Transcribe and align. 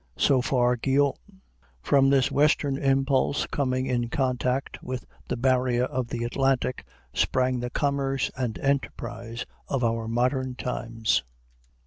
So 0.17 0.41
far 0.41 0.77
Guyot. 0.77 1.19
From 1.79 2.09
this 2.09 2.31
western 2.31 2.75
impulse 2.75 3.45
coming 3.45 3.85
in 3.85 4.09
contact 4.09 4.81
with 4.81 5.05
the 5.27 5.37
barrier 5.37 5.83
of 5.83 6.07
the 6.07 6.23
Atlantic 6.23 6.83
sprang 7.13 7.59
the 7.59 7.69
commerce 7.69 8.31
and 8.35 8.57
enterprise 8.57 9.45
of 9.67 9.83
modern 10.09 10.55
times. 10.55 11.21